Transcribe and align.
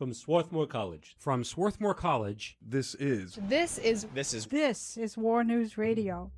From 0.00 0.14
Swarthmore 0.14 0.66
College. 0.66 1.14
From 1.18 1.44
Swarthmore 1.44 1.92
College, 1.92 2.56
This 2.66 2.94
is 2.94 3.38
This 3.50 3.76
is 3.76 4.06
This 4.14 4.32
is 4.32 4.46
This 4.46 4.96
is 4.96 5.18
War 5.18 5.44
News 5.44 5.76
Radio. 5.76 6.30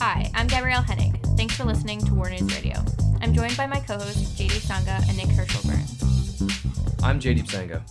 Hi, 0.00 0.30
I'm 0.32 0.46
Gabrielle 0.46 0.84
Hennig. 0.84 1.20
Thanks 1.36 1.56
for 1.56 1.64
listening 1.64 1.98
to 2.04 2.14
War 2.14 2.30
News 2.30 2.54
Radio. 2.54 2.76
I'm 3.20 3.34
joined 3.34 3.56
by 3.56 3.66
my 3.66 3.80
co-hosts 3.80 4.40
JD 4.40 4.60
Sangha 4.60 4.96
and 5.08 5.16
Nick 5.16 5.26
Herschel 5.26 5.68
Burns. 5.68 7.02
I'm 7.02 7.18
JD 7.18 7.48
Sangha. 7.48 7.82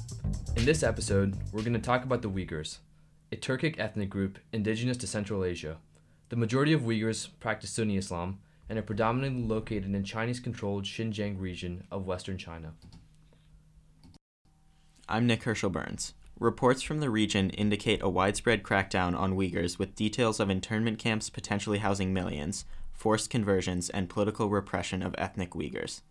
In 0.55 0.63
this 0.63 0.83
episode, 0.83 1.35
we're 1.52 1.63
going 1.63 1.73
to 1.73 1.80
talk 1.80 2.05
about 2.05 2.21
the 2.21 2.30
Uyghurs, 2.30 2.77
a 3.33 3.35
Turkic 3.35 3.77
ethnic 3.77 4.09
group 4.09 4.39
indigenous 4.53 4.95
to 4.97 5.05
Central 5.07 5.43
Asia. 5.43 5.80
The 6.30 6.38
majority 6.38 6.71
of 6.71 6.83
Uyghurs 6.83 7.27
practice 7.41 7.71
Sunni 7.71 7.97
Islam 7.97 8.39
and 8.69 8.80
are 8.80 8.83
predominantly 8.83 9.44
located 9.44 9.94
in 9.94 10.03
Chinese 10.05 10.39
controlled 10.39 10.85
Xinjiang 10.85 11.41
region 11.41 11.88
of 11.91 12.08
western 12.08 12.38
China. 12.38 12.71
I'm 15.09 15.27
Nick 15.27 15.44
Herschel 15.44 15.69
Burns. 15.69 16.13
Reports 16.40 16.84
from 16.84 17.00
the 17.00 17.09
region 17.09 17.50
indicate 17.50 18.04
a 18.04 18.09
widespread 18.09 18.62
crackdown 18.62 19.18
on 19.18 19.34
Uyghurs 19.34 19.80
with 19.80 19.95
details 19.95 20.40
of 20.40 20.52
internment 20.52 21.00
camps 21.00 21.32
potentially 21.32 21.80
housing 21.80 22.14
millions, 22.14 22.64
forced 22.94 23.31
conversions, 23.31 23.89
and 23.89 24.08
political 24.08 24.48
repression 24.48 25.02
of 25.02 25.16
ethnic 25.17 25.52
Uyghurs. 25.52 26.02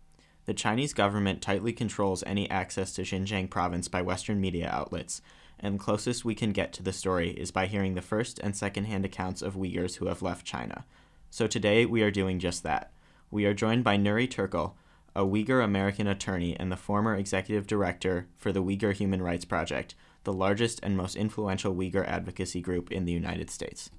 The 0.43 0.53
Chinese 0.53 0.93
government 0.93 1.41
tightly 1.41 1.71
controls 1.71 2.25
any 2.27 2.49
access 2.49 2.91
to 2.95 3.03
Xinjiang 3.03 3.49
province 3.49 3.87
by 3.87 4.01
Western 4.01 4.41
media 4.41 4.69
outlets, 4.69 5.21
and 5.61 5.79
closest 5.79 6.25
we 6.25 6.35
can 6.35 6.51
get 6.51 6.73
to 6.73 6.83
the 6.83 6.91
story 6.91 7.29
is 7.29 7.51
by 7.51 7.65
hearing 7.65 7.95
the 7.95 8.01
first 8.01 8.37
and 8.39 8.53
second 8.53 8.83
hand 8.83 9.05
accounts 9.05 9.41
of 9.41 9.55
Uyghurs 9.55 9.95
who 9.95 10.07
have 10.07 10.21
left 10.21 10.45
China. 10.45 10.83
So 11.29 11.47
today 11.47 11.85
we 11.85 12.01
are 12.01 12.11
doing 12.11 12.39
just 12.39 12.63
that. 12.63 12.91
We 13.31 13.45
are 13.45 13.53
joined 13.53 13.85
by 13.85 13.97
Nuri 13.97 14.27
Turkel, 14.27 14.73
a 15.15 15.21
Uyghur 15.21 15.63
American 15.63 16.05
attorney 16.05 16.53
and 16.59 16.69
the 16.69 16.75
former 16.75 17.15
executive 17.15 17.65
director 17.65 18.27
for 18.35 18.51
the 18.51 18.61
Uyghur 18.61 18.93
Human 18.93 19.21
Rights 19.21 19.45
Project, 19.45 19.95
the 20.27 20.33
largest 20.33 20.81
and 20.83 20.97
most 20.97 21.15
influential 21.15 21.73
Uyghur 21.73 22.05
advocacy 22.05 22.59
group 22.59 22.91
in 22.91 23.05
the 23.05 23.13
United 23.13 23.49
States. 23.49 23.89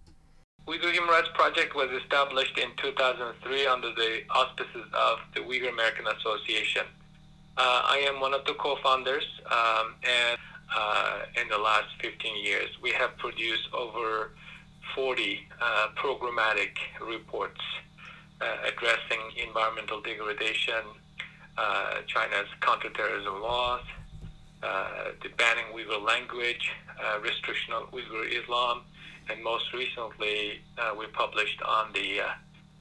Uyghur 0.67 0.93
Human 0.93 1.09
Rights 1.09 1.31
Project 1.33 1.75
was 1.75 1.89
established 2.03 2.59
in 2.59 2.69
2003 2.77 3.67
under 3.67 3.91
the 3.95 4.21
auspices 4.29 4.85
of 4.93 5.17
the 5.35 5.41
Uyghur 5.41 5.73
American 5.73 6.07
Association. 6.07 6.83
Uh, 7.57 7.81
I 7.97 8.05
am 8.07 8.21
one 8.21 8.35
of 8.35 8.45
the 8.45 8.53
co-founders, 8.53 9.25
um, 9.51 9.95
and 10.05 10.39
uh, 10.77 11.41
in 11.41 11.49
the 11.49 11.57
last 11.57 11.89
15 12.03 12.45
years, 12.45 12.69
we 12.83 12.91
have 12.93 13.17
produced 13.17 13.67
over 13.73 14.33
40 14.95 15.49
uh, 15.63 15.89
programmatic 15.97 16.77
reports 17.01 17.63
uh, 18.43 18.69
addressing 18.71 19.23
environmental 19.43 20.03
degradation, 20.03 20.85
uh, 21.57 22.03
China's 22.07 22.51
counterterrorism 22.61 23.41
laws, 23.41 23.81
uh, 24.63 25.13
the 25.23 25.29
banning 25.37 25.67
Uyghur 25.75 26.05
language, 26.05 26.71
uh, 27.03 27.21
restriction 27.21 27.73
of 27.75 27.91
Uyghur 27.91 28.27
Islam, 28.43 28.83
and 29.31 29.43
most 29.43 29.73
recently 29.73 30.61
uh, 30.79 30.95
we 30.99 31.07
published 31.07 31.61
on 31.63 31.93
the 31.93 32.21
uh, 32.21 32.29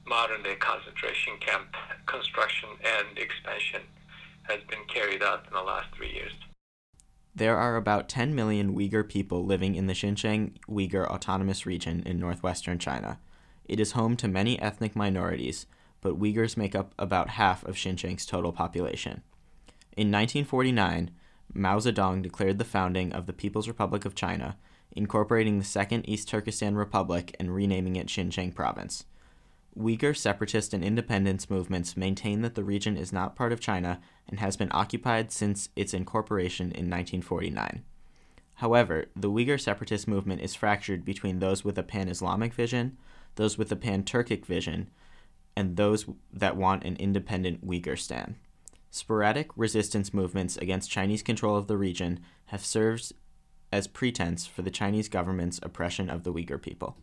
modern 0.06 0.42
day 0.42 0.56
concentration 0.56 1.34
camp 1.40 1.68
construction 2.06 2.70
and 2.84 3.18
expansion 3.18 3.82
has 4.42 4.60
been 4.68 4.84
carried 4.92 5.22
out 5.22 5.44
in 5.46 5.52
the 5.52 5.62
last 5.62 5.94
three 5.94 6.12
years. 6.12 6.32
There 7.34 7.56
are 7.56 7.76
about 7.76 8.08
10 8.08 8.34
million 8.34 8.74
Uyghur 8.74 9.08
people 9.08 9.44
living 9.44 9.74
in 9.74 9.86
the 9.86 9.92
Xinjiang 9.92 10.58
Uyghur 10.68 11.06
Autonomous 11.06 11.66
Region 11.66 12.02
in 12.04 12.18
northwestern 12.18 12.78
China. 12.78 13.20
It 13.66 13.78
is 13.78 13.92
home 13.92 14.16
to 14.16 14.26
many 14.26 14.60
ethnic 14.60 14.96
minorities, 14.96 15.66
but 16.00 16.18
Uyghurs 16.18 16.56
make 16.56 16.74
up 16.74 16.94
about 16.98 17.30
half 17.30 17.64
of 17.64 17.76
Xinjiang's 17.76 18.26
total 18.26 18.50
population. 18.50 19.22
In 19.96 20.10
1949, 20.10 21.10
Mao 21.54 21.78
Zedong 21.78 22.22
declared 22.22 22.58
the 22.58 22.64
founding 22.64 23.12
of 23.12 23.26
the 23.26 23.32
People's 23.32 23.68
Republic 23.68 24.04
of 24.04 24.14
China, 24.14 24.56
incorporating 24.92 25.58
the 25.58 25.64
Second 25.64 26.08
East 26.08 26.28
Turkestan 26.28 26.74
Republic 26.74 27.34
and 27.38 27.54
renaming 27.54 27.96
it 27.96 28.08
Xinjiang 28.08 28.54
Province. 28.54 29.04
Uyghur 29.78 30.16
separatist 30.16 30.74
and 30.74 30.82
independence 30.82 31.48
movements 31.48 31.96
maintain 31.96 32.42
that 32.42 32.54
the 32.54 32.64
region 32.64 32.96
is 32.96 33.12
not 33.12 33.36
part 33.36 33.52
of 33.52 33.60
China 33.60 34.00
and 34.28 34.40
has 34.40 34.56
been 34.56 34.70
occupied 34.72 35.30
since 35.30 35.68
its 35.76 35.94
incorporation 35.94 36.66
in 36.66 36.90
1949. 36.90 37.84
However, 38.54 39.06
the 39.14 39.30
Uyghur 39.30 39.60
separatist 39.60 40.08
movement 40.08 40.40
is 40.40 40.56
fractured 40.56 41.04
between 41.04 41.38
those 41.38 41.64
with 41.64 41.78
a 41.78 41.84
pan 41.84 42.08
Islamic 42.08 42.52
vision, 42.52 42.98
those 43.36 43.56
with 43.56 43.70
a 43.70 43.76
pan 43.76 44.02
Turkic 44.02 44.44
vision, 44.44 44.90
and 45.56 45.76
those 45.76 46.06
that 46.32 46.56
want 46.56 46.82
an 46.82 46.96
independent 46.96 47.64
Uyghur 47.64 47.82
Uyghurstan. 47.82 48.34
Sporadic 48.90 49.50
resistance 49.56 50.14
movements 50.14 50.56
against 50.56 50.90
Chinese 50.90 51.22
control 51.22 51.56
of 51.56 51.66
the 51.66 51.76
region 51.76 52.20
have 52.46 52.64
served 52.64 53.12
as 53.70 53.86
pretense 53.86 54.46
for 54.46 54.62
the 54.62 54.70
Chinese 54.70 55.08
government's 55.08 55.60
oppression 55.62 56.08
of 56.08 56.24
the 56.24 56.32
Uyghur 56.32 56.60
people. 56.60 56.96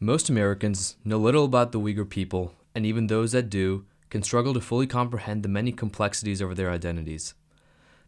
Most 0.00 0.28
Americans 0.28 0.96
know 1.04 1.18
little 1.18 1.44
about 1.44 1.72
the 1.72 1.80
Uyghur 1.80 2.08
people, 2.08 2.54
and 2.72 2.86
even 2.86 3.08
those 3.08 3.32
that 3.32 3.50
do 3.50 3.84
can 4.10 4.22
struggle 4.22 4.54
to 4.54 4.60
fully 4.60 4.86
comprehend 4.86 5.42
the 5.42 5.48
many 5.48 5.72
complexities 5.72 6.40
of 6.40 6.54
their 6.54 6.70
identities. 6.70 7.34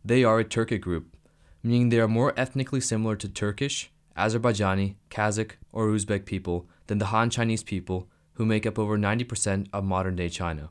They 0.04 0.22
are 0.22 0.38
a 0.38 0.44
Turkic 0.44 0.80
group, 0.80 1.16
meaning 1.64 1.88
they 1.88 1.98
are 1.98 2.08
more 2.08 2.32
ethnically 2.36 2.80
similar 2.80 3.16
to 3.16 3.28
Turkish, 3.28 3.91
Azerbaijani, 4.16 4.94
Kazakh, 5.10 5.52
or 5.72 5.88
Uzbek 5.88 6.24
people 6.24 6.68
than 6.86 6.98
the 6.98 7.06
Han 7.06 7.28
Chinese 7.28 7.64
people, 7.64 8.08
who 8.34 8.47
make 8.47 8.64
up 8.64 8.78
over 8.78 8.97
90% 8.97 9.66
of 9.72 9.84
modern 9.84 10.16
day 10.16 10.28
China. 10.28 10.70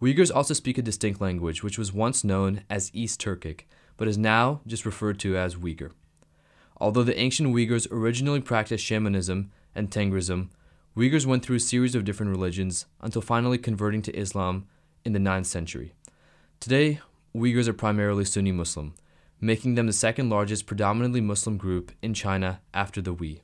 Uyghurs 0.00 0.30
also 0.32 0.54
speak 0.54 0.78
a 0.78 0.82
distinct 0.82 1.20
language, 1.20 1.62
which 1.62 1.78
was 1.78 1.92
once 1.92 2.22
known 2.22 2.62
as 2.70 2.90
East 2.94 3.20
Turkic, 3.20 3.62
but 3.96 4.06
is 4.06 4.16
now 4.16 4.60
just 4.66 4.86
referred 4.86 5.18
to 5.20 5.36
as 5.36 5.56
Uyghur. 5.56 5.90
Although 6.76 7.02
the 7.02 7.18
ancient 7.18 7.52
Uyghurs 7.52 7.90
originally 7.90 8.40
practiced 8.40 8.84
shamanism 8.84 9.50
and 9.74 9.90
Tengrism, 9.90 10.50
Uyghurs 10.96 11.26
went 11.26 11.44
through 11.44 11.56
a 11.56 11.60
series 11.60 11.96
of 11.96 12.04
different 12.04 12.30
religions 12.30 12.86
until 13.00 13.22
finally 13.22 13.58
converting 13.58 14.02
to 14.02 14.16
Islam 14.16 14.66
in 15.04 15.12
the 15.12 15.18
9th 15.18 15.46
century. 15.46 15.94
Today, 16.60 17.00
Uyghurs 17.34 17.66
are 17.66 17.72
primarily 17.72 18.24
Sunni 18.24 18.52
Muslim, 18.52 18.94
making 19.40 19.74
them 19.74 19.86
the 19.86 19.92
second 19.92 20.30
largest 20.30 20.66
predominantly 20.66 21.20
Muslim 21.20 21.56
group 21.56 21.90
in 22.02 22.14
China 22.14 22.60
after 22.72 23.00
the 23.00 23.14
Hui. 23.14 23.38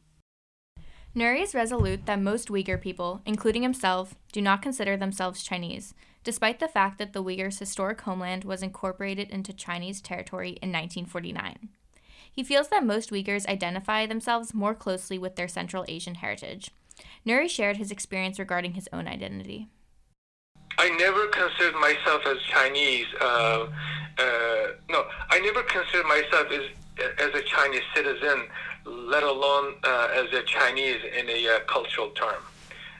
Nuri 1.17 1.43
is 1.43 1.55
resolute 1.55 2.07
that 2.07 2.21
most 2.21 2.49
Uyghur 2.49 2.81
people, 2.81 3.21
including 3.25 3.63
himself, 3.63 4.17
do 4.33 4.43
not 4.43 4.63
consider 4.63 4.97
themselves 4.97 5.45
Chinese, 5.45 5.95
despite 6.25 6.59
the 6.59 6.67
fact 6.67 6.99
that 6.99 7.13
the 7.13 7.23
Uyghurs' 7.23 7.61
historic 7.61 8.01
homeland 8.01 8.43
was 8.43 8.65
incorporated 8.65 9.31
into 9.31 9.53
Chinese 9.53 10.01
territory 10.01 10.51
in 10.61 10.73
1949. 10.73 11.69
He 12.33 12.43
feels 12.43 12.67
that 12.69 12.85
most 12.85 13.11
Uyghurs 13.11 13.47
identify 13.47 14.07
themselves 14.07 14.53
more 14.53 14.75
closely 14.75 15.17
with 15.17 15.37
their 15.37 15.47
Central 15.47 15.85
Asian 15.87 16.17
heritage. 16.17 16.73
Nuri 17.25 17.49
shared 17.49 17.77
his 17.77 17.93
experience 17.93 18.41
regarding 18.41 18.73
his 18.73 18.89
own 18.93 19.07
identity. 19.07 19.69
I 20.79 20.89
never 20.99 21.29
considered 21.29 21.79
myself 21.79 22.27
as 22.27 22.39
Chinese. 22.49 23.07
Uh, 23.21 23.67
uh, 24.19 24.67
no, 24.91 25.05
I 25.31 25.39
never 25.39 25.63
considered 25.63 26.07
myself 26.07 26.51
as 26.51 26.63
as 27.19 27.35
a 27.35 27.43
Chinese 27.43 27.83
citizen, 27.95 28.47
let 28.85 29.23
alone 29.23 29.75
uh, 29.85 30.09
as 30.15 30.33
a 30.33 30.43
Chinese 30.43 31.01
in 31.19 31.29
a 31.29 31.49
uh, 31.49 31.61
cultural 31.67 32.11
term. 32.11 32.43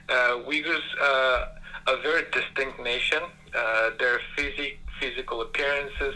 Uh, 0.09 0.39
Uyghurs 0.47 0.81
uh, 1.01 1.47
a 1.87 1.97
very 2.01 2.23
distinct 2.31 2.79
nation. 2.83 3.21
Their 3.99 4.19
physic, 4.35 4.79
physical 4.99 5.41
appearances, 5.41 6.15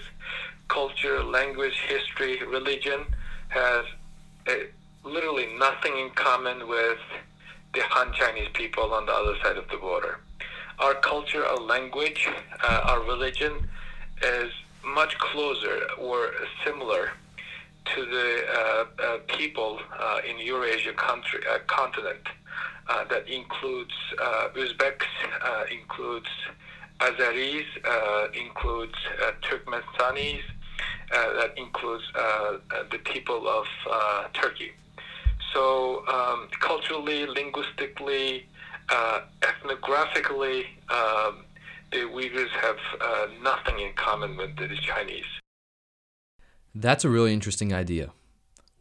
culture, 0.68 1.24
language, 1.24 1.80
history, 1.88 2.44
religion 2.46 3.06
has 3.50 3.86
literally 5.04 5.48
nothing 5.58 5.98
in 5.98 6.10
common 6.12 6.68
with 6.68 7.00
the 7.74 7.82
Han 7.82 8.12
Chinese 8.14 8.50
people 8.54 8.94
on 8.94 9.06
the 9.06 9.14
other 9.14 9.36
side 9.44 9.58
of 9.58 9.68
the 9.70 9.78
border. 9.78 10.20
Our 10.80 10.96
culture, 10.96 11.46
our 11.46 11.60
language, 11.60 12.28
uh, 12.64 12.82
our 12.86 13.02
religion 13.04 13.70
is 14.24 14.52
much 14.86 15.18
closer 15.20 15.82
or 15.98 16.32
similar 16.66 17.12
to 17.96 18.06
the 18.06 18.44
uh, 18.48 18.86
uh, 19.04 19.18
people 19.28 19.80
uh, 20.00 20.20
in 20.28 20.40
Eurasia 20.40 20.94
country, 20.94 21.42
continent. 21.68 22.28
That 23.10 23.28
includes 23.30 23.94
Uzbeks, 24.56 25.06
includes 25.72 26.28
Azeris, 27.00 27.66
includes 28.34 28.96
Turkmenistanis, 29.42 30.42
that 31.12 31.54
includes 31.56 32.04
the 32.92 32.98
people 33.04 33.48
of 33.48 33.68
Turkey. 34.34 34.72
So 35.54 36.06
um, 36.08 36.48
culturally, 36.60 37.26
linguistically, 37.26 38.46
uh, 38.90 39.22
ethnographically, 39.42 40.66
um, 40.90 41.46
the 41.92 41.98
Uyghurs 41.98 42.50
have 42.50 42.78
uh, 43.02 43.28
nothing 43.42 43.80
in 43.80 43.94
common 43.94 44.38
with 44.38 44.56
the 44.58 44.68
Chinese. 44.82 45.39
That's 46.75 47.04
a 47.04 47.10
really 47.10 47.33
interesting 47.33 47.74
idea. 47.74 48.12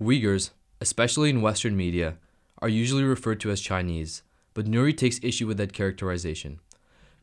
Uyghurs, 0.01 0.51
especially 0.81 1.31
in 1.31 1.43
Western 1.43 1.77
media, 1.77 2.17
are 2.61 2.69
usually 2.69 3.03
referred 3.03 3.41
to 3.41 3.51
as 3.51 3.61
Chinese, 3.61 4.23
but 4.53 4.67
Nuri 4.67 4.97
takes 4.97 5.21
issue 5.23 5.47
with 5.47 5.57
that 5.57 5.73
characterization. 5.73 6.61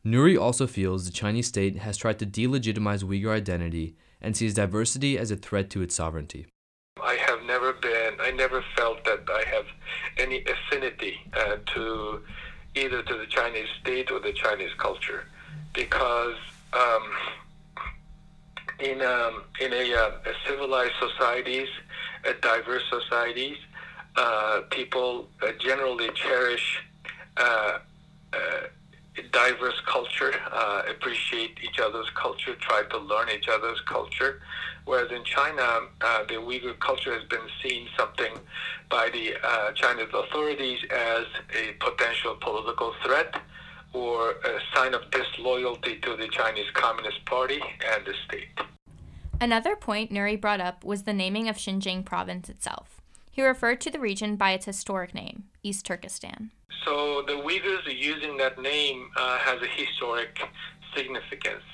Nuri 0.04 0.40
also 0.40 0.66
feels 0.66 1.04
the 1.04 1.12
Chinese 1.12 1.46
state 1.46 1.76
has 1.76 1.96
tried 1.96 2.18
to 2.18 2.26
delegitimize 2.26 3.02
Uyghur 3.02 3.30
identity 3.30 3.96
and 4.20 4.36
sees 4.36 4.54
diversity 4.54 5.18
as 5.18 5.30
a 5.30 5.36
threat 5.36 5.70
to 5.70 5.82
its 5.82 5.94
sovereignty. 5.94 6.46
I 7.02 7.14
have 7.14 7.42
never 7.44 7.72
been, 7.72 8.14
I 8.20 8.30
never 8.30 8.64
felt 8.76 9.04
that 9.04 9.28
I 9.28 9.44
have 9.48 9.66
any 10.18 10.44
affinity 10.44 11.20
uh, 11.34 11.56
to 11.74 12.20
either 12.74 13.02
to 13.02 13.18
the 13.18 13.26
Chinese 13.26 13.68
state 13.80 14.10
or 14.10 14.20
the 14.20 14.32
Chinese 14.32 14.72
culture 14.78 15.26
because 15.74 16.36
um, 16.72 17.02
in, 18.86 19.02
um, 19.02 19.42
in 19.60 19.72
a, 19.72 19.94
uh, 19.94 20.10
a, 20.24 20.48
civilized 20.48 20.92
societies, 21.00 21.68
a 22.24 22.34
diverse 22.34 22.82
societies, 22.90 23.56
uh, 24.16 24.60
people 24.70 25.28
uh, 25.42 25.48
generally 25.58 26.08
cherish 26.14 26.82
uh, 27.36 27.78
uh, 28.32 28.38
diverse 29.32 29.80
culture, 29.86 30.32
uh, 30.52 30.82
appreciate 30.88 31.58
each 31.62 31.80
other's 31.80 32.08
culture, 32.14 32.54
try 32.60 32.82
to 32.90 32.98
learn 32.98 33.28
each 33.30 33.48
other's 33.48 33.80
culture. 33.82 34.40
Whereas 34.84 35.10
in 35.10 35.24
China, 35.24 35.80
the 36.28 36.34
Uyghur 36.34 36.78
culture 36.78 37.12
has 37.12 37.24
been 37.28 37.48
seen 37.62 37.88
something 37.98 38.34
by 38.88 39.10
the 39.12 39.34
Chinese 39.74 40.06
authorities 40.14 40.78
as 40.92 41.24
a 41.58 41.72
potential 41.80 42.36
political 42.40 42.94
threat 43.04 43.34
or 43.92 44.30
a 44.30 44.60
sign 44.74 44.94
of 44.94 45.10
disloyalty 45.10 45.98
to 46.00 46.16
the 46.16 46.28
Chinese 46.28 46.70
Communist 46.74 47.24
Party 47.24 47.60
and 47.94 48.04
the 48.04 48.14
state. 48.28 48.75
Another 49.40 49.76
point 49.76 50.10
Nuri 50.10 50.40
brought 50.40 50.60
up 50.60 50.84
was 50.84 51.02
the 51.02 51.12
naming 51.12 51.48
of 51.48 51.56
Xinjiang 51.56 52.04
province 52.04 52.48
itself. 52.48 53.02
He 53.30 53.44
referred 53.44 53.82
to 53.82 53.90
the 53.90 54.00
region 54.00 54.36
by 54.36 54.52
its 54.52 54.64
historic 54.64 55.12
name, 55.12 55.44
East 55.62 55.84
Turkestan. 55.84 56.52
So 56.86 57.22
the 57.26 57.34
Uyghurs 57.34 57.84
using 57.86 58.38
that 58.38 58.58
name 58.60 59.10
uh, 59.16 59.38
has 59.38 59.60
a 59.60 59.66
historic 59.66 60.38
significance. 60.94 61.64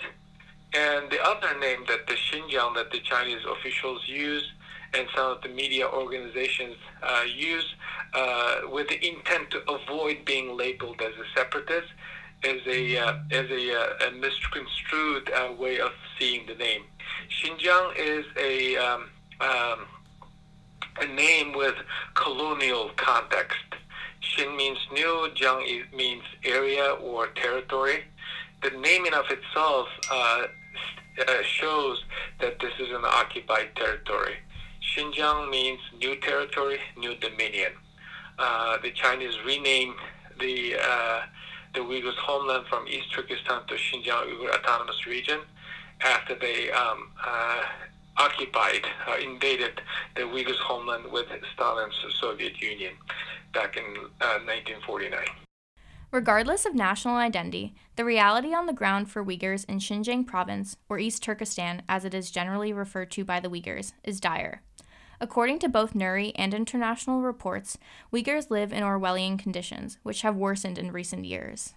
And 0.74 1.08
the 1.10 1.22
other 1.22 1.56
name 1.60 1.84
that 1.86 2.06
the 2.08 2.14
Xinjiang 2.14 2.74
that 2.74 2.90
the 2.90 3.00
Chinese 3.00 3.44
officials 3.48 4.02
use 4.08 4.44
and 4.94 5.06
some 5.14 5.30
of 5.30 5.42
the 5.42 5.48
media 5.48 5.86
organizations 5.86 6.76
uh, 7.02 7.22
use 7.32 7.74
uh, 8.14 8.62
with 8.70 8.88
the 8.88 9.06
intent 9.06 9.50
to 9.50 9.58
avoid 9.70 10.24
being 10.24 10.56
labeled 10.56 11.00
as 11.00 11.12
a 11.12 11.38
separatist 11.38 11.88
is 12.44 12.60
a, 12.66 12.98
uh, 12.98 13.14
is 13.30 13.50
a, 13.50 13.78
uh, 13.78 14.08
a 14.08 14.10
misconstrued 14.12 15.30
uh, 15.30 15.52
way 15.52 15.78
of 15.78 15.92
seeing 16.18 16.44
the 16.46 16.54
name. 16.54 16.82
Xinjiang 17.30 17.94
is 17.96 18.24
a, 18.36 18.76
um, 18.76 19.10
um, 19.40 19.86
a 21.00 21.06
name 21.06 21.52
with 21.54 21.74
colonial 22.14 22.90
context. 22.96 23.58
Xin 24.22 24.56
means 24.56 24.78
new, 24.92 25.28
Jiang 25.34 25.92
means 25.94 26.22
area 26.44 26.92
or 27.00 27.28
territory. 27.28 28.04
The 28.62 28.70
naming 28.70 29.14
of 29.14 29.24
itself 29.30 29.88
uh, 30.10 30.46
uh, 31.26 31.42
shows 31.42 32.02
that 32.40 32.60
this 32.60 32.72
is 32.78 32.90
an 32.90 33.04
occupied 33.04 33.74
territory. 33.74 34.36
Xinjiang 34.94 35.50
means 35.50 35.80
new 35.98 36.16
territory, 36.16 36.78
new 36.96 37.14
dominion. 37.16 37.72
Uh, 38.38 38.78
the 38.82 38.92
Chinese 38.92 39.34
renamed 39.44 39.96
the 40.40 40.76
uh, 40.76 41.20
the 41.74 41.80
Uyghurs' 41.80 42.16
homeland 42.16 42.66
from 42.68 42.86
East 42.86 43.12
Turkestan 43.12 43.66
to 43.66 43.74
Xinjiang 43.74 44.26
Uyghur 44.28 44.54
Autonomous 44.54 45.06
Region 45.06 45.40
after 46.04 46.34
they 46.34 46.70
um, 46.70 47.10
uh, 47.24 47.62
occupied, 48.16 48.84
uh, 49.08 49.16
invaded 49.22 49.80
the 50.16 50.22
Uyghurs' 50.22 50.56
homeland 50.56 51.10
with 51.10 51.26
Stalin's 51.54 51.94
Soviet 52.20 52.60
Union 52.60 52.94
back 53.54 53.76
in 53.76 53.84
1949. 53.84 55.20
Uh, 55.20 55.24
Regardless 56.10 56.66
of 56.66 56.74
national 56.74 57.16
identity, 57.16 57.74
the 57.96 58.04
reality 58.04 58.52
on 58.52 58.66
the 58.66 58.72
ground 58.74 59.10
for 59.10 59.24
Uyghurs 59.24 59.64
in 59.64 59.78
Xinjiang 59.78 60.26
province, 60.26 60.76
or 60.88 60.98
East 60.98 61.22
Turkestan 61.22 61.82
as 61.88 62.04
it 62.04 62.12
is 62.12 62.30
generally 62.30 62.70
referred 62.72 63.10
to 63.12 63.24
by 63.24 63.40
the 63.40 63.48
Uyghurs, 63.48 63.92
is 64.04 64.20
dire. 64.20 64.60
According 65.22 65.60
to 65.60 65.68
both 65.68 65.94
Nuri 65.94 66.32
and 66.34 66.52
international 66.52 67.22
reports, 67.22 67.78
Uyghurs 68.12 68.50
live 68.50 68.72
in 68.72 68.82
Orwellian 68.82 69.38
conditions, 69.38 69.98
which 70.02 70.20
have 70.20 70.36
worsened 70.36 70.78
in 70.78 70.92
recent 70.92 71.24
years. 71.24 71.72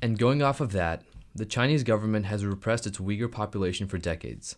And 0.00 0.18
going 0.18 0.42
off 0.42 0.60
of 0.60 0.72
that, 0.72 1.02
the 1.36 1.44
Chinese 1.44 1.82
government 1.82 2.24
has 2.26 2.46
repressed 2.46 2.86
its 2.86 2.96
Uyghur 2.96 3.30
population 3.30 3.86
for 3.86 3.98
decades. 3.98 4.56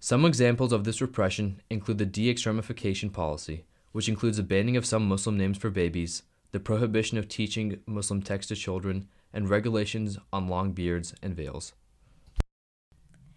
Some 0.00 0.24
examples 0.24 0.72
of 0.72 0.84
this 0.84 1.02
repression 1.02 1.60
include 1.68 1.98
the 1.98 2.06
de 2.06 2.32
extremification 2.32 3.12
policy, 3.12 3.64
which 3.92 4.08
includes 4.08 4.38
the 4.38 4.42
banning 4.42 4.76
of 4.76 4.86
some 4.86 5.06
Muslim 5.06 5.36
names 5.36 5.58
for 5.58 5.68
babies, 5.68 6.22
the 6.52 6.60
prohibition 6.60 7.18
of 7.18 7.28
teaching 7.28 7.80
Muslim 7.86 8.22
texts 8.22 8.48
to 8.48 8.56
children, 8.56 9.06
and 9.34 9.50
regulations 9.50 10.16
on 10.32 10.48
long 10.48 10.72
beards 10.72 11.14
and 11.22 11.36
veils. 11.36 11.74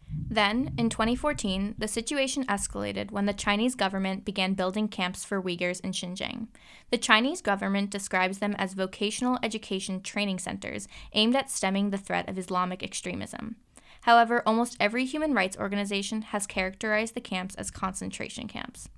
Then, 0.10 0.74
in 0.78 0.90
2014, 0.90 1.76
the 1.78 1.88
situation 1.88 2.46
escalated 2.46 3.12
when 3.12 3.26
the 3.26 3.34
Chinese 3.34 3.76
government 3.76 4.26
began 4.26 4.54
building 4.54 4.88
camps 4.88 5.24
for 5.24 5.42
Uyghurs 5.42 5.80
in 5.82 5.92
Xinjiang. 5.92 6.48
The 6.92 6.98
Chinese 6.98 7.42
government 7.42 7.90
describes 7.90 8.40
them 8.40 8.54
as 8.58 8.74
vocational 8.74 9.40
education 9.42 10.02
training 10.02 10.40
centers 10.40 10.88
aimed 11.14 11.36
at 11.36 11.50
stemming 11.50 11.90
the 11.90 11.98
threat 11.98 12.28
of 12.30 12.38
Islamic 12.38 12.84
extremism. 12.84 13.56
However, 14.02 14.44
almost 14.46 14.78
every 14.80 15.06
human 15.06 15.34
rights 15.34 15.58
organization 15.58 16.22
has 16.22 16.48
characterized 16.48 17.14
the 17.14 17.22
camps 17.22 17.56
as 17.56 17.72
concentration 17.72 18.48
camps. 18.48 18.90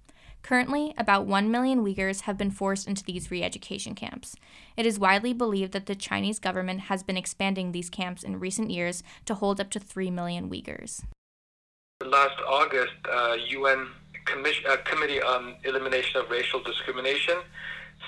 Currently, 0.42 0.94
about 0.98 1.26
1 1.26 1.52
million 1.52 1.84
Uyghurs 1.84 2.22
have 2.22 2.38
been 2.38 2.52
forced 2.52 2.88
into 2.88 3.04
these 3.04 3.30
re 3.30 3.44
education 3.44 3.94
camps. 3.94 4.36
It 4.78 4.86
is 4.86 4.98
widely 4.98 5.34
believed 5.34 5.74
that 5.74 5.86
the 5.86 5.96
Chinese 5.96 6.40
government 6.40 6.82
has 6.82 7.04
been 7.04 7.18
expanding 7.18 7.72
these 7.72 7.90
camps 7.90 8.24
in 8.24 8.40
recent 8.40 8.72
years 8.72 9.04
to 9.26 9.36
hold 9.36 9.60
up 9.60 9.70
to 9.72 9.80
3 9.80 10.10
million 10.12 10.50
Uyghurs. 10.50 11.04
Last 12.06 12.40
August, 12.48 12.94
uh, 13.12 13.36
UN 13.50 13.88
commission, 14.26 14.64
uh, 14.70 14.78
Committee 14.86 15.22
on 15.22 15.56
Elimination 15.66 16.22
of 16.22 16.30
Racial 16.30 16.62
Discrimination 16.64 17.38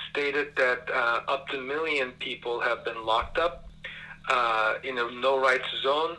stated 0.09 0.55
that 0.55 0.89
uh, 0.89 1.21
up 1.27 1.47
to 1.49 1.57
a 1.57 1.61
million 1.61 2.11
people 2.19 2.61
have 2.61 2.85
been 2.85 3.05
locked 3.05 3.37
up 3.37 3.67
uh, 4.29 4.75
in 4.83 4.97
a 4.97 5.11
no 5.11 5.39
rights 5.39 5.67
zone 5.83 6.17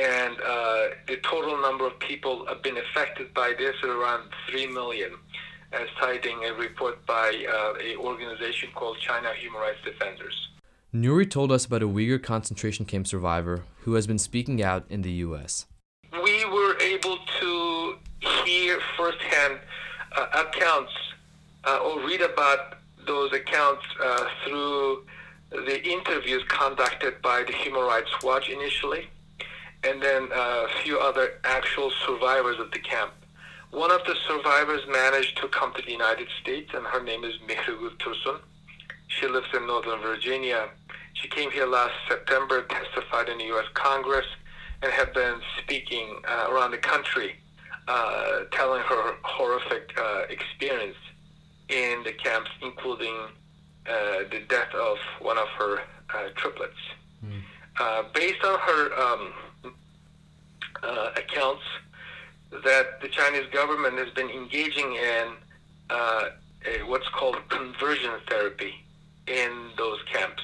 and 0.00 0.36
uh, 0.40 0.88
the 1.06 1.16
total 1.22 1.60
number 1.60 1.86
of 1.86 1.98
people 1.98 2.46
have 2.46 2.62
been 2.62 2.78
affected 2.78 3.34
by 3.34 3.52
this 3.58 3.74
is 3.82 3.90
around 3.90 4.30
3 4.48 4.68
million, 4.68 5.12
as 5.72 5.88
citing 6.00 6.44
a 6.44 6.54
report 6.54 7.04
by 7.06 7.44
uh, 7.48 7.74
an 7.74 7.96
organization 7.98 8.70
called 8.74 8.96
China 9.00 9.28
Human 9.38 9.60
Rights 9.60 9.78
Defenders. 9.84 10.48
Nuri 10.94 11.30
told 11.30 11.52
us 11.52 11.66
about 11.66 11.82
a 11.82 11.86
Uyghur 11.86 12.22
concentration 12.22 12.84
camp 12.84 13.06
survivor 13.06 13.64
who 13.82 13.94
has 13.94 14.06
been 14.06 14.18
speaking 14.18 14.62
out 14.62 14.84
in 14.88 15.02
the 15.02 15.12
U.S. 15.26 15.66
We 16.12 16.44
were 16.46 16.78
able 16.80 17.18
to 17.40 17.96
hear 18.44 18.80
firsthand 18.96 19.60
uh, 20.16 20.46
accounts 20.46 20.92
uh, 21.64 21.78
or 21.78 22.00
read 22.06 22.22
about 22.22 22.78
those 23.06 23.32
accounts 23.32 23.84
uh, 24.02 24.24
through 24.44 25.04
the 25.50 25.82
interviews 25.84 26.42
conducted 26.48 27.20
by 27.22 27.44
the 27.46 27.52
Human 27.52 27.82
Rights 27.82 28.10
Watch 28.22 28.48
initially 28.48 29.08
and 29.84 30.02
then 30.02 30.28
a 30.34 30.66
few 30.82 30.98
other 30.98 31.40
actual 31.44 31.90
survivors 32.06 32.58
of 32.58 32.70
the 32.70 32.78
camp. 32.78 33.12
One 33.70 33.90
of 33.92 34.00
the 34.04 34.16
survivors 34.26 34.80
managed 34.88 35.38
to 35.38 35.48
come 35.48 35.72
to 35.74 35.82
the 35.82 35.92
United 35.92 36.28
States, 36.42 36.70
and 36.74 36.84
her 36.86 37.02
name 37.02 37.24
is 37.24 37.34
Mihrigul 37.46 37.96
Tursun. 37.98 38.40
She 39.06 39.26
lives 39.26 39.46
in 39.54 39.66
Northern 39.66 40.00
Virginia. 40.00 40.68
She 41.14 41.28
came 41.28 41.50
here 41.50 41.66
last 41.66 41.94
September, 42.08 42.62
testified 42.62 43.28
in 43.28 43.38
the 43.38 43.44
U.S. 43.44 43.66
Congress, 43.74 44.26
and 44.82 44.92
had 44.92 45.12
been 45.12 45.40
speaking 45.62 46.20
uh, 46.28 46.48
around 46.50 46.72
the 46.72 46.78
country, 46.78 47.36
uh, 47.86 48.40
telling 48.52 48.82
her 48.82 49.14
horrific 49.22 49.92
uh, 49.98 50.22
experience 50.28 50.96
in 51.68 52.02
the 52.04 52.12
camps, 52.12 52.50
including 52.62 53.14
uh, 53.86 54.24
the 54.30 54.42
death 54.48 54.74
of 54.74 54.98
one 55.20 55.38
of 55.38 55.48
her 55.48 55.80
uh, 56.14 56.28
triplets. 56.36 56.74
Mm. 57.24 58.12
based 58.14 58.42
on 58.44 58.58
her 58.58 58.98
um, 58.98 59.32
uh, 60.82 61.10
accounts 61.16 61.62
that 62.64 63.00
the 63.00 63.08
Chinese 63.08 63.46
government 63.52 63.98
has 63.98 64.10
been 64.10 64.30
engaging 64.30 64.94
in 64.94 65.32
uh, 65.90 66.24
what's 66.86 67.08
called 67.10 67.36
conversion 67.48 68.10
therapy 68.28 68.74
in 69.26 69.70
those 69.76 69.98
camps, 70.12 70.42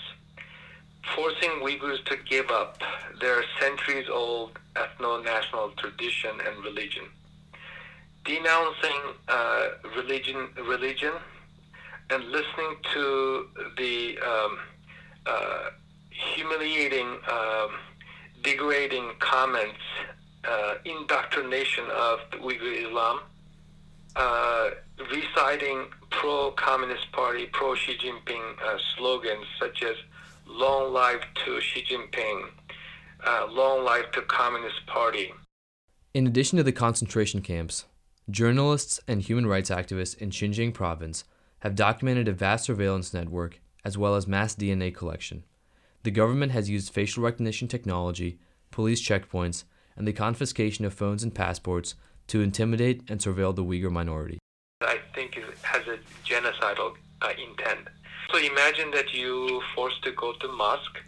forcing 1.15 1.51
Uyghurs 1.63 2.05
to 2.07 2.17
give 2.29 2.51
up 2.51 2.81
their 3.21 3.43
centuries 3.61 4.09
old 4.09 4.59
ethno 4.75 5.25
national 5.25 5.71
tradition 5.71 6.31
and 6.47 6.65
religion. 6.65 7.05
denouncing 8.27 9.01
uh, 9.29 9.69
religion, 9.97 10.49
religion, 10.67 11.13
and 12.11 12.25
listening 12.25 12.77
to 12.93 13.47
the 13.77 14.19
um, 14.19 14.59
uh, 15.27 15.71
humiliating, 16.11 17.19
um, 17.31 17.71
degrading 18.43 19.13
comments, 19.19 19.81
indoctrination 20.85 21.85
of 21.93 22.21
the 22.31 22.39
Uyghur 22.39 22.87
Islam, 22.87 23.21
uh, 24.17 24.71
reciting 25.13 25.87
pro-Communist 26.11 27.11
Party, 27.13 27.47
pro-Xi 27.53 27.99
Jinping 27.99 28.63
uh, 28.63 28.79
slogans 28.97 29.47
such 29.61 29.83
as 29.83 29.97
"Long 30.47 30.93
life 30.93 31.23
to 31.45 31.61
Xi 31.61 31.85
Jinping," 31.85 32.49
uh, 33.27 33.47
"Long 33.51 33.85
life 33.85 34.11
to 34.13 34.23
Communist 34.23 34.87
Party." 34.87 35.33
In 36.15 36.27
addition 36.27 36.57
to 36.57 36.63
the 36.63 36.73
concentration 36.73 37.43
camps, 37.43 37.85
journalists 38.31 39.01
and 39.07 39.21
human 39.21 39.47
rights 39.47 39.71
activists 39.71 40.17
in 40.17 40.31
Xinjiang 40.31 40.73
province 40.73 41.25
have 41.61 41.75
documented 41.75 42.29
a 42.29 42.33
vast 42.33 42.65
surveillance 42.65 43.13
network 43.13 43.61
as 43.85 43.99
well 43.99 44.15
as 44.15 44.27
mass 44.27 44.55
DNA 44.55 44.95
collection. 44.95 45.45
The 46.03 46.11
government 46.11 46.53
has 46.53 46.71
used 46.71 46.93
facial 46.93 47.23
recognition 47.23 47.69
technology, 47.69 48.39
police 48.71 49.07
checkpoints, 49.07 49.65
and 49.97 50.07
the 50.07 50.13
confiscation 50.13 50.85
of 50.85 50.95
phones 50.95 51.23
and 51.23 51.35
passports 51.35 51.95
to 52.29 52.41
intimidate 52.41 53.03
and 53.09 53.21
surveil 53.21 53.55
the 53.55 53.65
Uyghur 53.65 53.91
minority. 53.91 54.39
I 54.83 54.99
think 55.15 55.37
it 55.37 55.45
has 55.63 55.83
a 55.87 55.99
genocidal 56.29 56.95
uh, 57.23 57.29
intent. 57.31 57.89
So 58.33 58.39
imagine 58.39 58.91
that 58.91 59.15
you 59.15 59.63
forced 59.75 60.03
to 60.05 60.13
go 60.13 60.33
to 60.35 60.49
mosque 60.49 60.99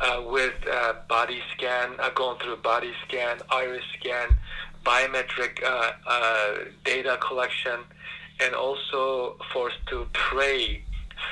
uh, 0.00 0.22
with 0.26 0.54
uh, 0.70 0.94
body 1.08 1.40
scan, 1.52 1.94
uh, 1.98 2.10
going 2.10 2.38
through 2.38 2.56
body 2.56 2.92
scan, 3.06 3.38
iris 3.50 3.84
scan, 3.98 4.28
biometric 4.84 5.62
uh, 5.64 5.92
uh, 6.06 6.54
data 6.84 7.18
collection, 7.26 7.80
and 8.40 8.54
also 8.54 9.36
forced 9.52 9.84
to 9.86 10.06
pray 10.12 10.82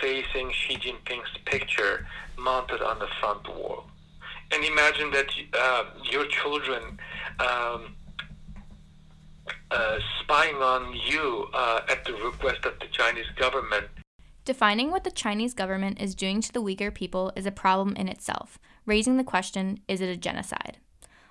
facing 0.01 0.53
Xi 0.53 0.77
Jinping's 0.77 1.37
picture 1.45 2.07
mounted 2.39 2.81
on 2.81 2.99
the 2.99 3.09
front 3.21 3.47
wall. 3.49 3.90
And 4.53 4.65
imagine 4.65 5.11
that 5.13 5.27
your 6.11 6.27
children 6.27 6.99
um, 7.39 7.95
uh, 9.71 9.99
spying 10.21 10.57
on 10.57 10.95
you 11.07 11.47
uh, 11.55 11.81
at 11.89 12.05
the 12.05 12.13
request 12.15 12.65
of 12.65 12.79
the 12.81 12.87
Chinese 12.91 13.31
government. 13.37 13.87
Defining 14.45 14.91
what 14.91 15.05
the 15.05 15.11
Chinese 15.11 15.55
government 15.55 16.01
is 16.01 16.15
doing 16.15 16.41
to 16.41 16.53
the 16.53 16.63
Uyghur 16.63 16.93
people 16.93 17.33
is 17.37 17.47
a 17.47 17.53
problem 17.53 17.95
in 17.95 18.09
itself, 18.09 18.59
raising 18.87 19.17
the 19.17 19.25
question 19.25 19.79
is 19.87 20.01
it 20.01 20.09
a 20.09 20.17
genocide? 20.17 20.79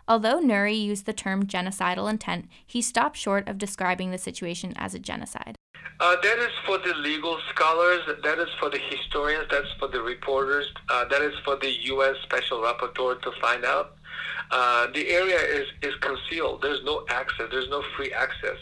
Although 0.07 0.39
Nuri 0.39 0.81
used 0.81 1.05
the 1.05 1.13
term 1.13 1.45
genocidal 1.45 2.09
intent, 2.09 2.47
he 2.65 2.81
stopped 2.81 3.17
short 3.17 3.47
of 3.47 3.57
describing 3.57 4.11
the 4.11 4.17
situation 4.17 4.73
as 4.77 4.95
a 4.95 4.99
genocide. 4.99 5.58
Uh, 6.01 6.15
that 6.23 6.39
is 6.39 6.51
for 6.65 6.77
the 6.77 6.93
legal 6.95 7.37
scholars, 7.49 7.99
that 8.23 8.39
is 8.39 8.47
for 8.57 8.69
the 8.69 8.77
historians, 8.77 9.45
that's 9.51 9.67
for 9.77 9.89
the 9.89 10.01
reporters, 10.01 10.65
uh, 10.87 11.03
that 11.05 11.21
is 11.21 11.33
for 11.43 11.57
the 11.57 11.69
U.S. 11.87 12.15
Special 12.23 12.59
Rapporteur 12.59 13.21
to 13.21 13.31
find 13.41 13.65
out. 13.65 13.97
Uh, 14.49 14.87
the 14.93 15.09
area 15.09 15.37
is, 15.37 15.67
is 15.81 15.93
concealed. 15.99 16.61
There's 16.61 16.83
no 16.85 17.05
access. 17.09 17.47
There's 17.51 17.69
no 17.69 17.83
free 17.97 18.13
access. 18.13 18.57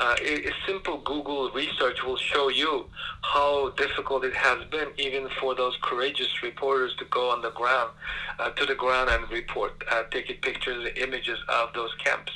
Uh, 0.00 0.14
a, 0.22 0.52
simple 0.64 0.98
Google 0.98 1.50
research 1.50 2.04
will 2.04 2.16
show 2.16 2.48
you 2.48 2.86
how 3.22 3.70
difficult 3.70 4.24
it 4.24 4.34
has 4.34 4.64
been, 4.66 4.88
even 4.96 5.28
for 5.40 5.56
those 5.56 5.76
courageous 5.82 6.42
reporters 6.44 6.94
to 6.98 7.04
go 7.06 7.30
on 7.30 7.42
the 7.42 7.50
ground, 7.50 7.90
uh, 8.38 8.50
to 8.50 8.64
the 8.64 8.76
ground 8.76 9.10
and 9.10 9.28
report, 9.32 9.82
uh, 9.90 10.04
taking 10.12 10.36
pictures, 10.36 10.88
images 10.96 11.38
of 11.48 11.72
those 11.74 11.92
camps. 11.94 12.30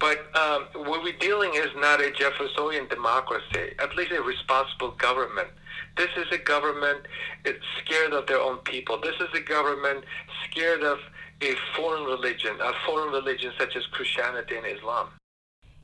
But 0.00 0.34
um, 0.34 0.64
what 0.86 1.02
we're 1.02 1.18
dealing 1.18 1.54
is 1.54 1.68
not 1.76 2.00
a 2.00 2.10
Jeffersonian 2.10 2.88
democracy, 2.88 3.74
at 3.78 3.94
least 3.94 4.12
a 4.12 4.22
responsible 4.22 4.92
government. 4.92 5.48
This 5.96 6.08
is 6.16 6.26
a 6.32 6.38
government 6.38 7.00
it's 7.44 7.64
scared 7.84 8.14
of 8.14 8.26
their 8.26 8.40
own 8.40 8.58
people. 8.58 8.98
This 8.98 9.16
is 9.20 9.28
a 9.34 9.40
government 9.42 10.04
scared 10.50 10.82
of 10.82 10.98
a 11.42 11.52
foreign 11.76 12.04
religion, 12.04 12.56
a 12.62 12.72
foreign 12.86 13.12
religion 13.12 13.52
such 13.58 13.76
as 13.76 13.84
Christianity 13.92 14.56
and 14.56 14.66
Islam. 14.66 15.08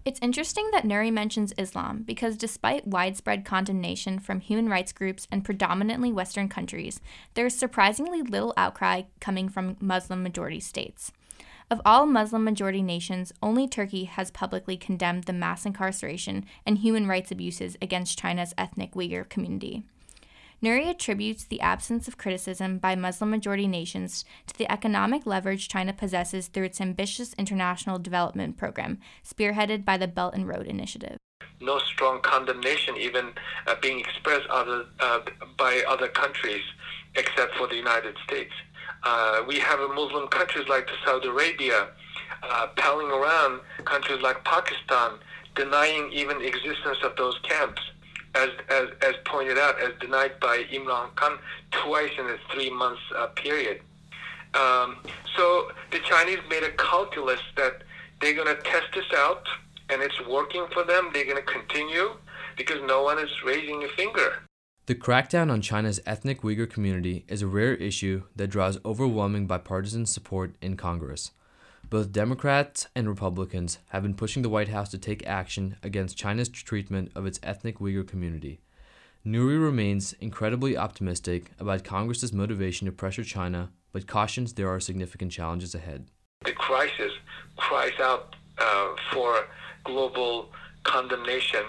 It's 0.07 0.21
interesting 0.23 0.71
that 0.71 0.85
Nuri 0.85 1.13
mentions 1.13 1.53
Islam 1.59 2.05
because 2.07 2.37
despite 2.37 2.87
widespread 2.87 3.45
condemnation 3.45 4.21
from 4.21 4.41
human 4.41 4.69
rights 4.69 4.93
groups 4.93 5.27
and 5.33 5.45
predominantly 5.45 6.13
Western 6.13 6.49
countries, 6.49 7.01
there 7.35 7.47
is 7.47 7.59
surprisingly 7.59 8.23
little 8.23 8.55
outcry 8.57 9.03
coming 9.21 9.49
from 9.49 9.77
Muslim 9.81 10.23
majority 10.23 10.61
states. 10.61 11.11
Of 11.69 11.81
all 11.85 12.07
Muslim 12.07 12.45
majority 12.45 12.81
nations, 12.81 13.33
only 13.43 13.67
Turkey 13.67 14.05
has 14.05 14.31
publicly 14.31 14.77
condemned 14.77 15.25
the 15.25 15.33
mass 15.33 15.67
incarceration 15.67 16.47
and 16.65 16.79
human 16.79 17.09
rights 17.09 17.33
abuses 17.33 17.77
against 17.83 18.19
China's 18.19 18.55
ethnic 18.57 18.93
Uyghur 18.93 19.29
community. 19.29 19.83
Nuri 20.63 20.89
attributes 20.89 21.45
the 21.45 21.61
absence 21.61 22.07
of 22.07 22.17
criticism 22.17 22.79
by 22.79 22.95
Muslim 22.95 23.31
majority 23.31 23.67
nations 23.67 24.25
to 24.47 24.57
the 24.57 24.71
economic 24.71 25.27
leverage 25.27 25.69
China 25.69 25.93
possesses 25.93 26.47
through 26.47 26.67
its 26.67 26.81
ambitious 26.81 27.35
international 27.35 27.99
development 27.99 28.57
program, 28.57 28.99
spearheaded 29.25 29.85
by 29.85 29.99
the 29.99 30.09
Belt 30.09 30.35
and 30.35 30.47
Road 30.47 30.67
Initiative. 30.67 31.19
No 31.61 31.79
strong 31.81 32.21
condemnation 32.23 32.97
even 32.97 33.33
uh, 33.67 33.75
being 33.83 33.99
expressed 33.99 34.47
other, 34.51 34.85
uh, 35.01 35.21
by 35.59 35.83
other 35.89 36.09
countries 36.09 36.63
except 37.17 37.57
for 37.57 37.67
the 37.67 37.77
United 37.77 38.15
States. 38.25 38.53
Uh, 39.03 39.43
we 39.47 39.59
have 39.59 39.79
Muslim 39.95 40.29
countries 40.29 40.69
like 40.69 40.89
Saudi 41.05 41.29
Arabia 41.29 41.89
uh, 42.43 42.67
palling 42.77 43.09
around 43.09 43.61
countries 43.85 44.21
like 44.23 44.43
Pakistan, 44.45 45.13
denying 45.55 46.11
even 46.13 46.43
existence 46.43 46.99
of 47.03 47.17
those 47.17 47.39
camps 47.43 47.81
as, 48.35 48.51
as, 48.69 48.89
as 49.03 49.15
pointed 49.25 49.59
out, 49.59 49.81
as 49.81 49.93
denied 50.01 50.39
by 50.41 50.65
Imran 50.73 51.15
Khan 51.17 51.39
twice 51.71 52.11
in 52.19 52.27
a 52.27 52.37
three 52.53 52.71
months 52.71 53.01
uh, 53.17 53.29
period. 53.29 53.81
Um, 54.55 54.99
so 55.37 55.71
the 55.91 55.99
Chinese 56.01 56.39
made 56.49 56.63
a 56.63 56.71
calculus 56.73 57.41
that 57.57 57.83
they're 58.21 58.35
going 58.35 58.55
to 58.55 58.63
test 58.63 58.87
this 58.95 59.05
out 59.15 59.47
and 59.91 60.03
it's 60.03 60.21
working 60.27 60.67
for 60.73 60.83
them. 60.83 61.11
They're 61.13 61.25
going 61.25 61.37
to 61.37 61.43
continue 61.43 62.11
because 62.57 62.81
no 62.87 63.03
one 63.03 63.19
is 63.19 63.31
raising 63.45 63.85
a 63.85 63.89
finger. 63.89 64.43
The 64.87 64.95
crackdown 64.95 65.51
on 65.51 65.63
China's 65.63 65.99
ethnic 66.07 66.43
Uyghur 66.43 66.71
community 66.71 67.25
is 67.27 67.43
a 67.43 67.49
rare 67.49 67.75
issue 67.75 68.23
that 68.37 68.51
draws 68.51 68.79
overwhelming 68.85 69.49
bipartisan 69.49 70.07
support 70.07 70.55
in 70.63 70.77
Congress. 70.77 71.33
Both 71.91 72.13
Democrats 72.13 72.87
and 72.95 73.09
Republicans 73.09 73.81
have 73.89 74.05
been 74.05 74.15
pushing 74.15 74.45
the 74.45 74.49
White 74.49 74.69
House 74.69 74.89
to 74.91 74.99
take 74.99 75.27
action 75.27 75.77
against 75.83 76.17
China's 76.17 76.49
treatment 76.49 77.11
of 77.17 77.27
its 77.27 77.41
ethnic 77.43 77.81
Uyghur 77.81 78.07
community. 78.07 78.61
Nuri 79.27 79.61
remains 79.61 80.13
incredibly 80.21 80.77
optimistic 80.77 81.51
about 81.59 81.83
Congress's 81.83 82.33
motivation 82.33 82.87
to 82.87 82.93
pressure 82.93 83.25
China, 83.25 83.73
but 83.91 84.07
cautions 84.07 84.53
there 84.53 84.69
are 84.69 84.79
significant 84.79 85.33
challenges 85.33 85.75
ahead. 85.75 86.07
The 86.45 86.53
crisis 86.53 87.11
cries 87.57 87.99
out 88.01 88.37
uh, 88.59 88.95
for 89.13 89.47
global 89.83 90.53
condemnation, 90.85 91.65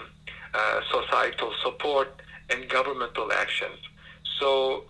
uh, 0.54 0.80
societal 0.88 1.52
support, 1.64 2.22
and 2.50 2.68
governmental 2.68 3.32
actions. 3.32 3.78
So 4.40 4.84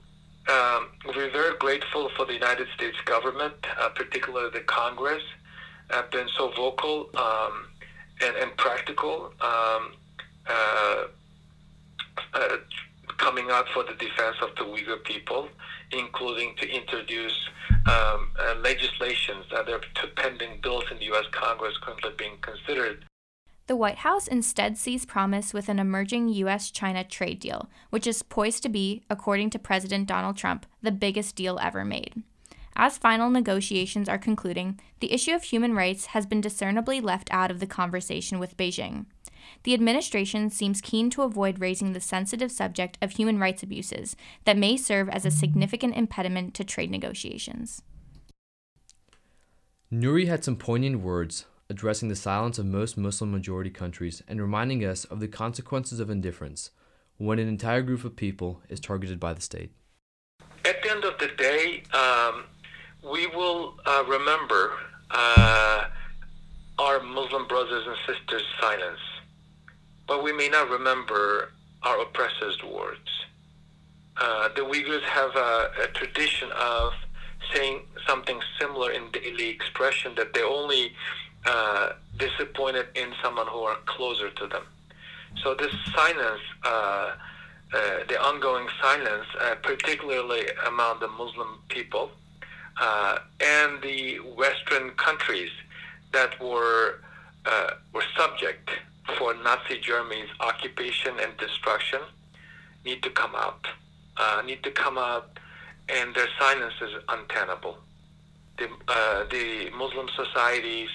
um, 0.48 0.88
we're 1.06 1.30
very 1.30 1.56
grateful 1.58 2.10
for 2.16 2.24
the 2.24 2.32
United 2.32 2.68
States 2.74 2.96
government, 3.04 3.54
uh, 3.78 3.90
particularly 3.90 4.50
the 4.52 4.60
Congress, 4.60 5.22
have 5.90 6.10
been 6.10 6.28
so 6.36 6.50
vocal 6.56 7.10
um, 7.16 7.66
and, 8.22 8.36
and, 8.36 8.56
practical, 8.56 9.32
um, 9.40 9.92
uh, 10.48 11.04
uh, 12.34 12.56
coming 13.16 13.50
out 13.50 13.66
for 13.74 13.84
the 13.84 13.94
defense 13.94 14.36
of 14.42 14.54
the 14.56 14.64
Uyghur 14.64 15.02
people, 15.04 15.48
including 15.92 16.54
to 16.56 16.68
introduce 16.68 17.48
um, 17.86 18.30
uh, 18.38 18.54
legislations 18.60 19.44
that 19.50 19.68
are 19.68 19.80
pending 20.16 20.60
bills 20.62 20.84
in 20.90 20.98
the 20.98 21.04
U.S. 21.06 21.24
Congress 21.32 21.74
currently 21.82 22.10
being 22.16 22.36
considered 22.40 23.04
the 23.68 23.76
White 23.76 23.98
House 23.98 24.26
instead 24.26 24.76
sees 24.78 25.04
promise 25.04 25.52
with 25.52 25.68
an 25.68 25.78
emerging 25.78 26.28
U.S. 26.30 26.70
China 26.70 27.04
trade 27.04 27.38
deal, 27.38 27.68
which 27.90 28.06
is 28.06 28.22
poised 28.22 28.62
to 28.62 28.68
be, 28.68 29.02
according 29.10 29.50
to 29.50 29.58
President 29.58 30.08
Donald 30.08 30.36
Trump, 30.38 30.64
the 30.82 30.90
biggest 30.90 31.36
deal 31.36 31.58
ever 31.62 31.84
made. 31.84 32.22
As 32.74 32.96
final 32.96 33.28
negotiations 33.28 34.08
are 34.08 34.18
concluding, 34.18 34.80
the 35.00 35.12
issue 35.12 35.34
of 35.34 35.42
human 35.42 35.74
rights 35.74 36.06
has 36.06 36.24
been 36.24 36.40
discernibly 36.40 37.00
left 37.00 37.28
out 37.30 37.50
of 37.50 37.60
the 37.60 37.66
conversation 37.66 38.38
with 38.38 38.56
Beijing. 38.56 39.04
The 39.64 39.74
administration 39.74 40.48
seems 40.48 40.80
keen 40.80 41.10
to 41.10 41.22
avoid 41.22 41.60
raising 41.60 41.92
the 41.92 42.00
sensitive 42.00 42.50
subject 42.50 42.96
of 43.02 43.12
human 43.12 43.38
rights 43.38 43.62
abuses 43.62 44.16
that 44.44 44.56
may 44.56 44.76
serve 44.78 45.10
as 45.10 45.26
a 45.26 45.30
significant 45.30 45.94
impediment 45.94 46.54
to 46.54 46.64
trade 46.64 46.90
negotiations. 46.90 47.82
Nuri 49.92 50.26
had 50.26 50.44
some 50.44 50.56
poignant 50.56 51.00
words 51.00 51.44
addressing 51.70 52.08
the 52.08 52.16
silence 52.16 52.58
of 52.58 52.66
most 52.66 52.96
Muslim 52.96 53.30
majority 53.30 53.70
countries 53.70 54.22
and 54.26 54.40
reminding 54.40 54.84
us 54.84 55.04
of 55.04 55.20
the 55.20 55.28
consequences 55.28 56.00
of 56.00 56.08
indifference 56.08 56.70
when 57.18 57.38
an 57.38 57.48
entire 57.48 57.82
group 57.82 58.04
of 58.04 58.16
people 58.16 58.62
is 58.68 58.80
targeted 58.80 59.20
by 59.20 59.34
the 59.34 59.40
state. 59.40 59.70
At 60.64 60.82
the 60.82 60.90
end 60.90 61.04
of 61.04 61.18
the 61.18 61.28
day, 61.36 61.82
um, 61.92 62.44
we 63.12 63.26
will 63.26 63.74
uh, 63.86 64.04
remember 64.06 64.72
uh, 65.10 65.84
our 66.78 67.00
Muslim 67.02 67.46
brothers 67.46 67.84
and 67.86 67.96
sisters' 68.06 68.42
silence. 68.60 69.00
but 70.06 70.22
we 70.24 70.32
may 70.32 70.48
not 70.48 70.70
remember 70.70 71.52
our 71.82 72.00
oppressors' 72.00 72.58
words. 72.64 73.08
Uh, 74.16 74.48
the 74.56 74.62
Uyghurs 74.62 75.02
have 75.02 75.36
a, 75.36 75.70
a, 75.84 75.86
tradition 75.94 76.50
of 76.58 76.92
saying 77.54 77.82
something 78.06 78.40
similar 78.58 78.90
in 78.90 79.10
daily 79.12 79.48
expression 79.48 80.14
that 80.16 80.34
they're 80.34 80.44
only 80.46 80.92
uh, 81.46 81.92
disappointed 82.18 82.86
in 82.94 83.12
someone 83.22 83.46
who 83.46 83.60
are 83.60 83.76
closer 83.86 84.30
to 84.30 84.46
them. 84.46 84.64
So 85.42 85.54
this 85.54 85.72
silence, 85.94 86.40
uh, 86.64 86.68
uh 86.68 88.04
the 88.08 88.20
ongoing 88.20 88.68
silence, 88.80 89.26
uh, 89.40 89.54
particularly 89.62 90.46
among 90.66 91.00
the 91.00 91.08
Muslim 91.08 91.60
people 91.68 92.10
and 92.80 93.82
the 93.82 94.18
Western 94.36 94.90
countries 94.90 95.50
that 96.12 96.40
were 96.40 97.00
were 97.92 98.04
subject 98.16 98.70
for 99.16 99.34
Nazi 99.34 99.78
Germany's 99.80 100.28
occupation 100.40 101.14
and 101.20 101.36
destruction, 101.38 102.00
need 102.84 103.02
to 103.02 103.10
come 103.10 103.34
out 103.34 103.66
need 104.48 104.62
to 104.62 104.70
come 104.70 104.98
out, 104.98 105.38
and 105.88 106.14
their 106.14 106.28
silence 106.38 106.74
is 106.80 107.02
untenable. 107.08 107.78
The, 108.58 108.68
uh, 108.88 109.24
the 109.30 109.70
Muslim 109.76 110.08
societies, 110.16 110.90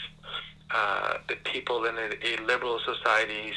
uh, 0.71 1.17
the 1.27 1.35
people 1.43 1.85
in 1.85 1.95
a, 1.97 2.09
a 2.25 2.45
liberal 2.45 2.79
societies 2.85 3.55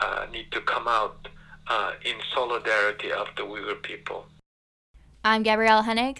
uh, 0.00 0.26
need 0.32 0.50
to 0.52 0.60
come 0.62 0.86
out 0.88 1.28
uh, 1.68 1.92
in 2.04 2.14
solidarity 2.34 3.12
of 3.12 3.28
the 3.36 3.42
Uyghur 3.42 3.82
people. 3.82 4.26
I'm 5.24 5.42
Gabrielle 5.42 5.82
Hennig. 5.82 6.18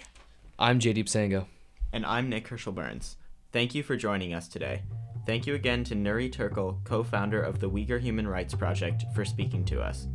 I'm 0.59 0.79
Jaydeep 0.79 1.05
Sangha. 1.05 1.45
And 1.93 2.05
I'm 2.05 2.29
Nick 2.29 2.47
Herschel 2.47 2.71
Burns. 2.71 3.17
Thank 3.51 3.75
you 3.75 3.83
for 3.83 3.97
joining 3.97 4.33
us 4.33 4.47
today. 4.47 4.83
Thank 5.25 5.45
you 5.45 5.55
again 5.55 5.83
to 5.85 5.95
Nuri 5.95 6.31
Turkel, 6.31 6.83
co 6.83 7.03
founder 7.03 7.41
of 7.41 7.59
the 7.59 7.69
Uyghur 7.69 7.99
Human 7.99 8.27
Rights 8.27 8.55
Project, 8.55 9.03
for 9.13 9.25
speaking 9.25 9.65
to 9.65 9.81
us. 9.81 10.07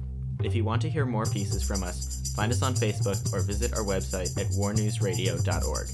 If 0.42 0.54
you 0.54 0.64
want 0.64 0.82
to 0.82 0.90
hear 0.90 1.06
more 1.06 1.26
pieces 1.26 1.62
from 1.62 1.82
us, 1.82 2.32
find 2.35 2.52
us 2.52 2.62
on 2.62 2.75
Facebook 2.75 3.32
or 3.32 3.40
visit 3.40 3.73
our 3.75 3.85
website 3.85 4.38
at 4.38 4.46
warnewsradio.org. 4.52 5.88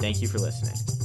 Thank 0.00 0.22
you 0.22 0.28
for 0.28 0.38
listening. 0.38 0.97